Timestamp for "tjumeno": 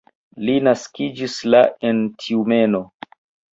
2.25-2.83